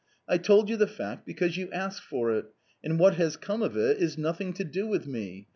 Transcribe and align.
I 0.27 0.39
told 0.39 0.67
you 0.67 0.77
the 0.77 0.87
fact 0.87 1.27
because 1.27 1.57
you 1.57 1.71
ask 1.71 2.01
for 2.01 2.31
it; 2.33 2.45
and 2.83 2.97
what 2.97 3.17
has 3.17 3.37
come 3.37 3.61
of 3.61 3.77
it 3.77 3.97
is 3.99 4.17
nothing 4.17 4.51
to 4.53 4.63
do 4.63 4.87
with 4.87 5.05
me. 5.05 5.45